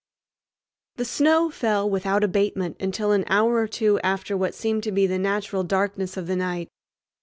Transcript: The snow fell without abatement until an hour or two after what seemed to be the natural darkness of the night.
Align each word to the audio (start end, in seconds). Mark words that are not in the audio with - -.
The 0.95 1.05
snow 1.05 1.51
fell 1.51 1.87
without 1.87 2.23
abatement 2.23 2.75
until 2.79 3.11
an 3.11 3.23
hour 3.27 3.57
or 3.57 3.67
two 3.67 3.99
after 3.99 4.35
what 4.35 4.55
seemed 4.55 4.81
to 4.85 4.91
be 4.91 5.05
the 5.05 5.19
natural 5.19 5.63
darkness 5.63 6.17
of 6.17 6.25
the 6.25 6.35
night. 6.35 6.69